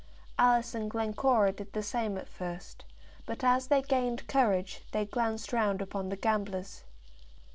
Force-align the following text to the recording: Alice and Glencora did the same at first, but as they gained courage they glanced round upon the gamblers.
Alice 0.39 0.73
and 0.73 0.89
Glencora 0.89 1.51
did 1.51 1.73
the 1.73 1.83
same 1.83 2.17
at 2.17 2.27
first, 2.27 2.85
but 3.27 3.43
as 3.43 3.67
they 3.67 3.83
gained 3.83 4.25
courage 4.27 4.81
they 4.93 5.05
glanced 5.05 5.53
round 5.53 5.79
upon 5.79 6.09
the 6.09 6.17
gamblers. 6.17 6.85